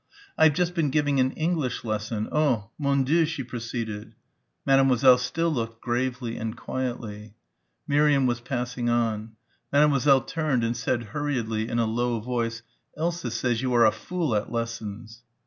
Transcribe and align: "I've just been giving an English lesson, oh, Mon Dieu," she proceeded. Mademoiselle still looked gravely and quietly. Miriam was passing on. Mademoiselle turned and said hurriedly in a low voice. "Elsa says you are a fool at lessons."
"I've 0.35 0.55
just 0.55 0.73
been 0.73 0.89
giving 0.89 1.19
an 1.19 1.29
English 1.33 1.83
lesson, 1.83 2.27
oh, 2.31 2.71
Mon 2.79 3.03
Dieu," 3.03 3.23
she 3.27 3.43
proceeded. 3.43 4.15
Mademoiselle 4.65 5.19
still 5.19 5.51
looked 5.51 5.79
gravely 5.79 6.37
and 6.37 6.57
quietly. 6.57 7.35
Miriam 7.87 8.25
was 8.25 8.41
passing 8.41 8.89
on. 8.89 9.33
Mademoiselle 9.71 10.21
turned 10.21 10.63
and 10.63 10.75
said 10.75 11.03
hurriedly 11.13 11.69
in 11.69 11.77
a 11.77 11.85
low 11.85 12.19
voice. 12.19 12.63
"Elsa 12.97 13.29
says 13.29 13.61
you 13.61 13.71
are 13.75 13.85
a 13.85 13.91
fool 13.91 14.33
at 14.33 14.51
lessons." 14.51 15.21